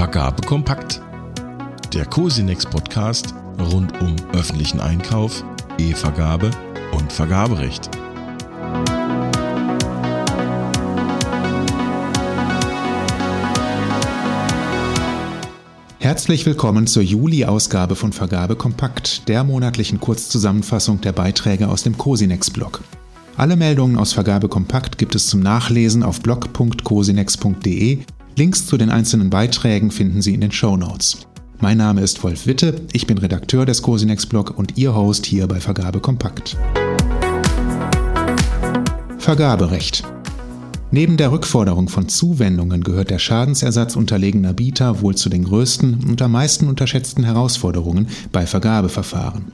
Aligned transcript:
Vergabe 0.00 0.40
kompakt. 0.46 1.02
Der 1.92 2.06
Cosinex 2.06 2.64
Podcast 2.64 3.34
rund 3.58 3.92
um 4.00 4.16
öffentlichen 4.32 4.80
Einkauf, 4.80 5.44
E-Vergabe 5.76 6.50
und 6.92 7.12
Vergaberecht. 7.12 7.90
Herzlich 15.98 16.46
willkommen 16.46 16.86
zur 16.86 17.02
Juli-Ausgabe 17.02 17.94
von 17.94 18.14
Vergabe 18.14 18.56
Kompakt, 18.56 19.28
der 19.28 19.44
monatlichen 19.44 20.00
Kurzzusammenfassung 20.00 21.02
der 21.02 21.12
Beiträge 21.12 21.68
aus 21.68 21.82
dem 21.82 21.98
Cosinex-Blog. 21.98 22.80
Alle 23.36 23.56
Meldungen 23.56 23.98
aus 23.98 24.14
Vergabe 24.14 24.48
Kompakt 24.48 24.96
gibt 24.96 25.14
es 25.14 25.26
zum 25.26 25.40
Nachlesen 25.40 26.02
auf 26.02 26.22
blog.cosinex.de. 26.22 27.98
Links 28.36 28.66
zu 28.66 28.76
den 28.76 28.90
einzelnen 28.90 29.28
Beiträgen 29.28 29.90
finden 29.90 30.22
Sie 30.22 30.34
in 30.34 30.40
den 30.40 30.52
Show 30.52 30.76
Notes. 30.76 31.26
Mein 31.58 31.76
Name 31.76 32.00
ist 32.00 32.22
Wolf 32.22 32.46
Witte, 32.46 32.80
ich 32.92 33.06
bin 33.06 33.18
Redakteur 33.18 33.66
des 33.66 33.82
Cosinex-Blog 33.82 34.56
und 34.56 34.78
Ihr 34.78 34.94
Host 34.94 35.26
hier 35.26 35.46
bei 35.46 35.60
Vergabe 35.60 36.00
Kompakt. 36.00 36.56
Vergaberecht. 39.18 40.04
Neben 40.92 41.16
der 41.16 41.30
Rückforderung 41.30 41.88
von 41.88 42.08
Zuwendungen 42.08 42.82
gehört 42.82 43.10
der 43.10 43.18
Schadensersatz 43.18 43.94
unterlegener 43.94 44.54
Bieter 44.54 45.02
wohl 45.02 45.14
zu 45.14 45.28
den 45.28 45.44
größten 45.44 46.04
und 46.08 46.22
am 46.22 46.32
meisten 46.32 46.68
unterschätzten 46.68 47.24
Herausforderungen 47.24 48.08
bei 48.32 48.46
Vergabeverfahren. 48.46 49.52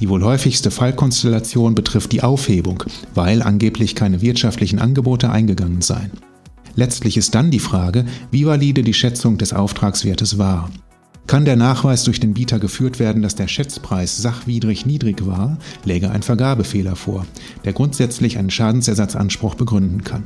Die 0.00 0.08
wohl 0.08 0.24
häufigste 0.24 0.70
Fallkonstellation 0.70 1.74
betrifft 1.74 2.12
die 2.12 2.22
Aufhebung, 2.22 2.84
weil 3.14 3.42
angeblich 3.42 3.94
keine 3.94 4.20
wirtschaftlichen 4.20 4.78
Angebote 4.78 5.30
eingegangen 5.30 5.82
seien. 5.82 6.10
Letztlich 6.78 7.16
ist 7.16 7.34
dann 7.34 7.50
die 7.50 7.58
Frage, 7.58 8.04
wie 8.30 8.46
valide 8.46 8.84
die 8.84 8.94
Schätzung 8.94 9.36
des 9.36 9.52
Auftragswertes 9.52 10.38
war. 10.38 10.70
Kann 11.26 11.44
der 11.44 11.56
Nachweis 11.56 12.04
durch 12.04 12.20
den 12.20 12.34
Bieter 12.34 12.60
geführt 12.60 13.00
werden, 13.00 13.20
dass 13.20 13.34
der 13.34 13.48
Schätzpreis 13.48 14.16
sachwidrig 14.18 14.86
niedrig 14.86 15.26
war, 15.26 15.58
läge 15.84 16.12
ein 16.12 16.22
Vergabefehler 16.22 16.94
vor, 16.94 17.26
der 17.64 17.72
grundsätzlich 17.72 18.38
einen 18.38 18.50
Schadensersatzanspruch 18.50 19.56
begründen 19.56 20.04
kann. 20.04 20.22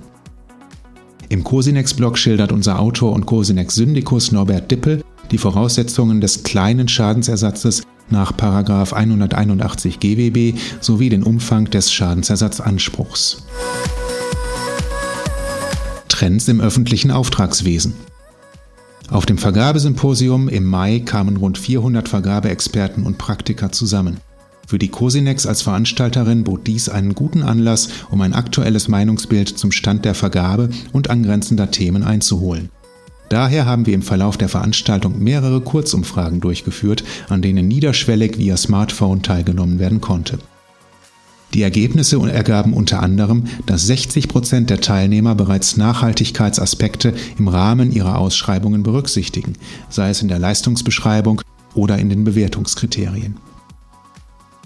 Im 1.31 1.43
Cosinex-Blog 1.43 2.19
schildert 2.19 2.53
unser 2.53 2.81
Autor 2.81 3.15
und 3.15 3.25
Cosinex-Syndikus 3.25 4.31
Norbert 4.31 4.71
Dippel 4.71 5.03
die 5.31 5.39
Voraussetzungen 5.39 6.21
des 6.21 6.43
kleinen 6.43 6.87
Schadensersatzes 6.87 7.83
nach 8.11 8.33
181 8.39 10.01
GWB 10.01 10.59
sowie 10.81 11.09
den 11.09 11.23
Umfang 11.23 11.71
des 11.71 11.91
Schadensersatzanspruchs. 11.91 13.43
Trends 16.23 16.47
im 16.47 16.61
öffentlichen 16.61 17.11
Auftragswesen. 17.11 17.95
Auf 19.11 19.27
dem 19.27 19.39
Vergabesymposium 19.39 20.49
im 20.49 20.65
Mai 20.65 21.01
kamen 21.01 21.37
rund 21.37 21.59
400 21.59 22.09
Vergabeexperten 22.09 23.03
und 23.03 23.19
Praktiker 23.19 23.73
zusammen. 23.73 24.19
Für 24.69 24.79
die 24.79 24.87
Cosinex 24.87 25.47
als 25.47 25.63
Veranstalterin 25.63 26.45
bot 26.45 26.69
dies 26.69 26.89
einen 26.89 27.17
guten 27.17 27.43
Anlass, 27.43 27.89
um 28.09 28.21
ein 28.21 28.35
aktuelles 28.35 28.87
Meinungsbild 28.87 29.49
zum 29.49 29.73
Stand 29.73 30.05
der 30.05 30.15
Vergabe 30.15 30.69
und 30.93 31.11
angrenzender 31.11 31.73
Themen 31.73 32.05
einzuholen. 32.05 32.71
Daher 33.29 33.67
haben 33.67 33.87
wir 33.87 33.95
im 33.95 34.03
Verlauf 34.03 34.37
der 34.37 34.49
Veranstaltung 34.49 35.21
mehrere 35.21 35.61
Kurzumfragen 35.61 36.39
durchgeführt, 36.39 37.03
an 37.31 37.43
denen 37.43 37.67
niederschwellig 37.67 38.39
via 38.39 38.57
Smartphone 38.57 39.23
teilgenommen 39.23 39.81
werden 39.81 40.01
konnte. 40.01 40.39
Die 41.55 41.63
Ergebnisse 41.63 42.19
ergaben 42.31 42.73
unter 42.73 43.03
anderem, 43.03 43.45
dass 43.67 43.87
60 43.87 44.29
Prozent 44.29 44.71
der 44.71 44.81
Teilnehmer 44.81 45.35
bereits 45.35 45.77
Nachhaltigkeitsaspekte 45.77 47.13
im 47.39 47.49
Rahmen 47.49 47.93
ihrer 47.93 48.19
Ausschreibungen 48.19 48.83
berücksichtigen, 48.83 49.55
sei 49.91 50.11
es 50.11 50.23
in 50.23 50.29
der 50.29 50.39
Leistungsbeschreibung 50.39 51.43
oder 51.75 51.99
in 51.99 52.09
den 52.09 52.25
Bewertungskriterien. 52.25 53.37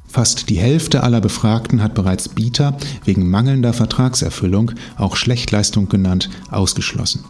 Fast 0.06 0.48
die 0.48 0.58
Hälfte 0.58 1.02
aller 1.02 1.20
Befragten 1.20 1.82
hat 1.82 1.94
bereits 1.94 2.28
Bieter 2.28 2.78
wegen 3.04 3.28
mangelnder 3.28 3.72
Vertragserfüllung, 3.72 4.70
auch 4.96 5.16
Schlechtleistung 5.16 5.88
genannt, 5.88 6.30
ausgeschlossen. 6.50 7.24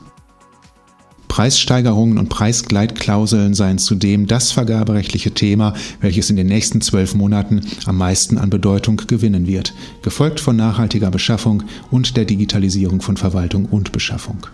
Preissteigerungen 1.36 2.16
und 2.16 2.30
Preisgleitklauseln 2.30 3.52
seien 3.52 3.76
zudem 3.76 4.26
das 4.26 4.52
vergaberechtliche 4.52 5.32
Thema, 5.32 5.74
welches 6.00 6.30
in 6.30 6.36
den 6.36 6.47
nächsten 6.47 6.80
zwölf 6.80 7.14
Monaten 7.14 7.60
am 7.84 7.98
meisten 7.98 8.38
an 8.38 8.48
Bedeutung 8.48 9.02
gewinnen 9.06 9.47
wird, 9.47 9.74
gefolgt 10.00 10.41
von 10.41 10.56
nachhaltiger 10.56 11.10
Beschaffung 11.10 11.64
und 11.91 12.16
der 12.16 12.24
Digitalisierung 12.24 13.02
von 13.02 13.19
Verwaltung 13.19 13.66
und 13.66 13.92
Beschaffung. 13.92 14.47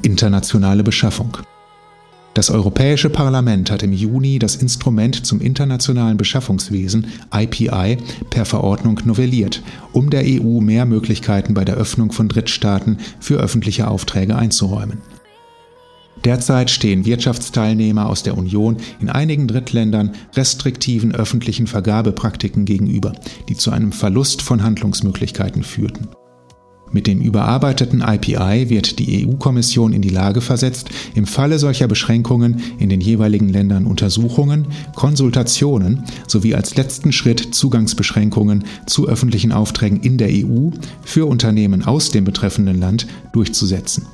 Internationale 0.00 0.82
Beschaffung. 0.82 1.36
Das 2.36 2.50
Europäische 2.50 3.08
Parlament 3.08 3.70
hat 3.70 3.82
im 3.82 3.94
Juni 3.94 4.38
das 4.38 4.56
Instrument 4.56 5.24
zum 5.24 5.40
internationalen 5.40 6.18
Beschaffungswesen 6.18 7.06
IPI 7.34 7.96
per 8.28 8.44
Verordnung 8.44 9.00
novelliert, 9.06 9.62
um 9.94 10.10
der 10.10 10.22
EU 10.26 10.60
mehr 10.60 10.84
Möglichkeiten 10.84 11.54
bei 11.54 11.64
der 11.64 11.76
Öffnung 11.76 12.12
von 12.12 12.28
Drittstaaten 12.28 12.98
für 13.20 13.38
öffentliche 13.38 13.88
Aufträge 13.88 14.36
einzuräumen. 14.36 14.98
Derzeit 16.26 16.70
stehen 16.70 17.06
Wirtschaftsteilnehmer 17.06 18.06
aus 18.06 18.22
der 18.22 18.36
Union 18.36 18.76
in 19.00 19.08
einigen 19.08 19.48
Drittländern 19.48 20.10
restriktiven 20.34 21.14
öffentlichen 21.14 21.66
Vergabepraktiken 21.66 22.66
gegenüber, 22.66 23.14
die 23.48 23.56
zu 23.56 23.70
einem 23.70 23.92
Verlust 23.92 24.42
von 24.42 24.62
Handlungsmöglichkeiten 24.62 25.62
führten. 25.62 26.08
Mit 26.92 27.06
dem 27.06 27.20
überarbeiteten 27.20 28.00
IPI 28.00 28.70
wird 28.70 28.98
die 28.98 29.26
EU-Kommission 29.26 29.92
in 29.92 30.02
die 30.02 30.08
Lage 30.08 30.40
versetzt, 30.40 30.88
im 31.14 31.26
Falle 31.26 31.58
solcher 31.58 31.88
Beschränkungen 31.88 32.60
in 32.78 32.88
den 32.88 33.00
jeweiligen 33.00 33.48
Ländern 33.48 33.86
Untersuchungen, 33.86 34.68
Konsultationen 34.94 36.04
sowie 36.26 36.54
als 36.54 36.76
letzten 36.76 37.12
Schritt 37.12 37.54
Zugangsbeschränkungen 37.54 38.64
zu 38.86 39.08
öffentlichen 39.08 39.52
Aufträgen 39.52 40.00
in 40.00 40.16
der 40.16 40.28
EU 40.30 40.70
für 41.02 41.26
Unternehmen 41.26 41.84
aus 41.84 42.10
dem 42.10 42.24
betreffenden 42.24 42.78
Land 42.78 43.06
durchzusetzen. 43.32 44.06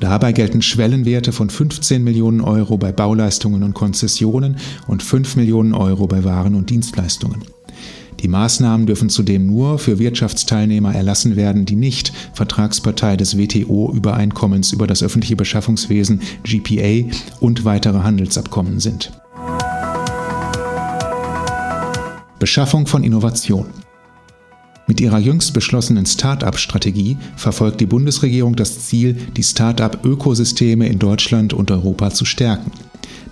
Dabei 0.00 0.32
gelten 0.32 0.62
Schwellenwerte 0.62 1.32
von 1.32 1.50
15 1.50 2.02
Millionen 2.02 2.40
Euro 2.40 2.76
bei 2.78 2.90
Bauleistungen 2.90 3.62
und 3.62 3.74
Konzessionen 3.74 4.56
und 4.88 5.02
5 5.02 5.36
Millionen 5.36 5.74
Euro 5.74 6.06
bei 6.06 6.24
Waren 6.24 6.54
und 6.54 6.70
Dienstleistungen. 6.70 7.42
Die 8.22 8.28
Maßnahmen 8.28 8.86
dürfen 8.86 9.08
zudem 9.08 9.46
nur 9.46 9.80
für 9.80 9.98
Wirtschaftsteilnehmer 9.98 10.94
erlassen 10.94 11.34
werden, 11.34 11.66
die 11.66 11.74
nicht 11.74 12.12
Vertragspartei 12.34 13.16
des 13.16 13.36
WTO-Übereinkommens 13.36 14.72
über 14.72 14.86
das 14.86 15.02
öffentliche 15.02 15.34
Beschaffungswesen 15.34 16.20
GPA 16.44 17.12
und 17.40 17.64
weitere 17.64 17.98
Handelsabkommen 17.98 18.78
sind. 18.78 19.10
Beschaffung 22.38 22.86
von 22.86 23.02
Innovation. 23.02 23.66
Mit 24.86 25.00
ihrer 25.00 25.18
jüngst 25.18 25.52
beschlossenen 25.52 26.06
Start-up-Strategie 26.06 27.16
verfolgt 27.36 27.80
die 27.80 27.86
Bundesregierung 27.86 28.54
das 28.54 28.86
Ziel, 28.86 29.14
die 29.36 29.42
Start-up-Ökosysteme 29.42 30.86
in 30.86 30.98
Deutschland 30.98 31.54
und 31.54 31.70
Europa 31.70 32.10
zu 32.10 32.24
stärken. 32.24 32.70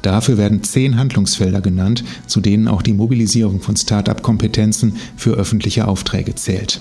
Dafür 0.03 0.38
werden 0.38 0.62
zehn 0.62 0.97
Handlungsfelder 0.97 1.61
genannt, 1.61 2.05
zu 2.27 2.41
denen 2.41 2.69
auch 2.69 2.83
die 2.83 2.94
Mobilisierung 2.94 3.61
von 3.61 3.77
Start-up-Kompetenzen 3.77 4.97
für 5.16 5.33
öffentliche 5.33 5.87
Aufträge 5.87 6.34
zählt. 6.34 6.81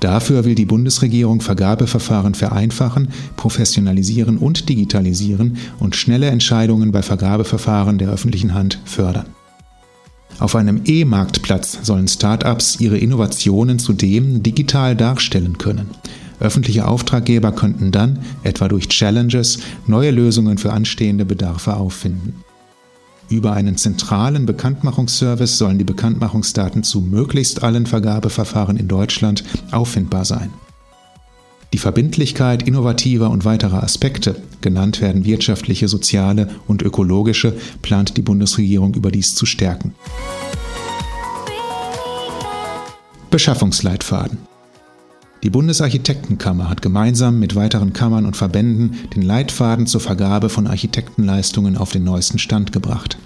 Dafür 0.00 0.44
will 0.44 0.54
die 0.54 0.64
Bundesregierung 0.64 1.40
Vergabeverfahren 1.40 2.34
vereinfachen, 2.34 3.08
professionalisieren 3.36 4.38
und 4.38 4.68
digitalisieren 4.68 5.56
und 5.80 5.96
schnelle 5.96 6.28
Entscheidungen 6.28 6.92
bei 6.92 7.02
Vergabeverfahren 7.02 7.98
der 7.98 8.10
öffentlichen 8.10 8.54
Hand 8.54 8.78
fördern. 8.84 9.26
Auf 10.38 10.54
einem 10.54 10.82
E-Marktplatz 10.84 11.78
sollen 11.82 12.06
Start-ups 12.06 12.78
ihre 12.78 12.96
Innovationen 12.96 13.80
zudem 13.80 14.44
digital 14.44 14.94
darstellen 14.94 15.58
können. 15.58 15.88
Öffentliche 16.40 16.86
Auftraggeber 16.86 17.52
könnten 17.52 17.90
dann, 17.90 18.20
etwa 18.42 18.68
durch 18.68 18.88
Challenges, 18.88 19.58
neue 19.86 20.10
Lösungen 20.10 20.58
für 20.58 20.72
anstehende 20.72 21.24
Bedarfe 21.24 21.76
auffinden. 21.76 22.44
Über 23.28 23.52
einen 23.52 23.76
zentralen 23.76 24.46
Bekanntmachungsservice 24.46 25.58
sollen 25.58 25.78
die 25.78 25.84
Bekanntmachungsdaten 25.84 26.82
zu 26.82 27.00
möglichst 27.00 27.62
allen 27.62 27.86
Vergabeverfahren 27.86 28.76
in 28.78 28.88
Deutschland 28.88 29.44
auffindbar 29.70 30.24
sein. 30.24 30.50
Die 31.74 31.78
Verbindlichkeit 31.78 32.66
innovativer 32.66 33.28
und 33.28 33.44
weiterer 33.44 33.82
Aspekte, 33.82 34.36
genannt 34.62 35.02
werden 35.02 35.26
wirtschaftliche, 35.26 35.88
soziale 35.88 36.48
und 36.66 36.80
ökologische, 36.80 37.54
plant 37.82 38.16
die 38.16 38.22
Bundesregierung 38.22 38.94
überdies 38.94 39.34
zu 39.34 39.44
stärken. 39.44 39.94
Beschaffungsleitfaden 43.30 44.38
die 45.42 45.50
Bundesarchitektenkammer 45.50 46.68
hat 46.68 46.82
gemeinsam 46.82 47.38
mit 47.38 47.54
weiteren 47.54 47.92
Kammern 47.92 48.26
und 48.26 48.36
Verbänden 48.36 48.96
den 49.14 49.22
Leitfaden 49.22 49.86
zur 49.86 50.00
Vergabe 50.00 50.48
von 50.48 50.66
Architektenleistungen 50.66 51.76
auf 51.76 51.92
den 51.92 52.02
neuesten 52.02 52.38
Stand 52.38 52.72
gebracht. 52.72 53.18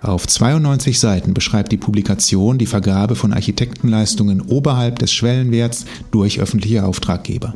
Auf 0.00 0.26
92 0.26 0.98
Seiten 0.98 1.32
beschreibt 1.32 1.72
die 1.72 1.78
Publikation 1.78 2.58
die 2.58 2.66
Vergabe 2.66 3.14
von 3.14 3.32
Architektenleistungen 3.32 4.42
oberhalb 4.42 4.98
des 4.98 5.12
Schwellenwerts 5.12 5.86
durch 6.10 6.40
öffentliche 6.40 6.84
Auftraggeber. 6.84 7.54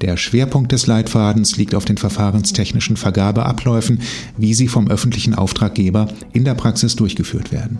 Der 0.00 0.16
Schwerpunkt 0.16 0.72
des 0.72 0.86
Leitfadens 0.86 1.56
liegt 1.56 1.74
auf 1.74 1.84
den 1.84 1.98
verfahrenstechnischen 1.98 2.96
Vergabeabläufen, 2.96 4.00
wie 4.36 4.54
sie 4.54 4.66
vom 4.66 4.88
öffentlichen 4.88 5.34
Auftraggeber 5.34 6.08
in 6.32 6.44
der 6.44 6.54
Praxis 6.54 6.96
durchgeführt 6.96 7.52
werden. 7.52 7.78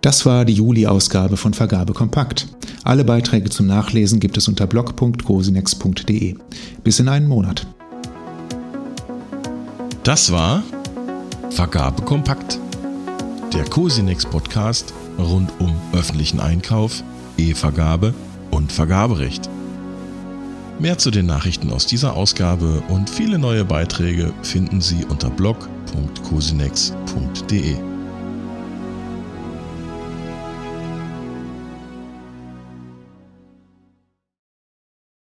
Das 0.00 0.26
war 0.26 0.44
die 0.44 0.52
Juli-Ausgabe 0.52 1.36
von 1.36 1.54
Vergabe 1.54 1.92
Kompakt. 1.92 2.46
Alle 2.84 3.04
Beiträge 3.04 3.48
zum 3.48 3.66
Nachlesen 3.66 4.20
gibt 4.20 4.36
es 4.36 4.46
unter 4.46 4.66
blog.cosinex.de. 4.66 6.36
Bis 6.82 7.00
in 7.00 7.08
einen 7.08 7.26
Monat. 7.26 7.66
Das 10.02 10.30
war 10.30 10.62
Vergabe 11.48 12.02
Kompakt, 12.02 12.58
der 13.54 13.64
Cosinex 13.64 14.26
Podcast 14.26 14.92
rund 15.18 15.50
um 15.60 15.72
öffentlichen 15.94 16.40
Einkauf, 16.40 17.02
E-Vergabe 17.38 18.12
und 18.50 18.70
Vergaberecht. 18.70 19.48
Mehr 20.78 20.98
zu 20.98 21.10
den 21.10 21.24
Nachrichten 21.24 21.72
aus 21.72 21.86
dieser 21.86 22.14
Ausgabe 22.14 22.82
und 22.88 23.08
viele 23.08 23.38
neue 23.38 23.64
Beiträge 23.64 24.34
finden 24.42 24.82
Sie 24.82 25.06
unter 25.08 25.30
blog.cosinex.de. 25.30 27.93